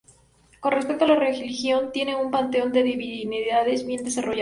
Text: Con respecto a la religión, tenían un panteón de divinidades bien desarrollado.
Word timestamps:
Con 0.61 0.71
respecto 0.71 1.05
a 1.05 1.09
la 1.09 1.15
religión, 1.19 1.91
tenían 1.93 2.21
un 2.25 2.31
panteón 2.31 2.71
de 2.71 2.81
divinidades 2.81 3.85
bien 3.85 4.03
desarrollado. 4.03 4.39